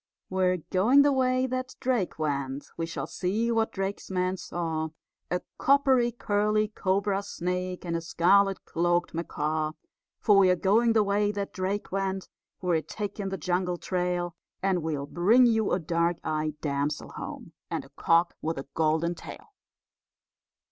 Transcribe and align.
We're 0.31 0.57
going 0.71 1.03
the 1.03 1.11
way 1.11 1.45
that 1.45 1.75
Drake 1.79 2.17
went, 2.17 2.71
We 2.75 2.87
shall 2.87 3.05
see 3.05 3.51
what 3.51 3.71
Drake's 3.71 4.09
men 4.09 4.35
saw, 4.35 4.89
A 5.29 5.41
coppery 5.59 6.11
curly 6.11 6.69
cobra 6.69 7.21
snake, 7.21 7.85
And 7.85 7.95
a 7.95 8.01
scarlet 8.01 8.65
cloaked 8.65 9.13
macaw. 9.13 9.73
For 10.19 10.39
we're 10.39 10.55
going 10.55 10.93
the 10.93 11.03
way 11.03 11.31
that 11.33 11.53
Drake 11.53 11.91
went, 11.91 12.29
We're 12.63 12.81
taking 12.81 13.29
the 13.29 13.37
jungle 13.37 13.77
trail, 13.77 14.35
And 14.63 14.81
we'll 14.81 15.05
bring 15.05 15.45
you 15.45 15.71
a 15.71 15.77
dark 15.77 16.17
eyed 16.23 16.59
damsel 16.61 17.09
home, 17.11 17.53
And 17.69 17.85
a 17.85 17.89
cock 17.89 18.33
with 18.41 18.57
a 18.57 18.65
golden 18.73 19.13
tail. 19.13 19.49